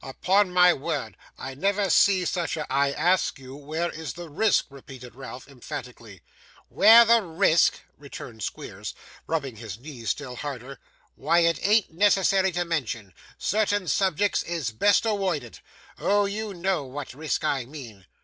[0.03, 4.65] 'Upon my word I never see such a' 'I ask you where is the risk?'
[4.71, 6.21] repeated Ralph, emphatically.
[6.69, 8.95] 'Where the risk?' returned Squeers,
[9.27, 10.79] rubbing his knees still harder.
[11.13, 13.13] 'Why, it an't necessary to mention.
[13.37, 15.59] Certain subjects is best awoided.
[15.99, 18.07] Oh, you know what risk I mean.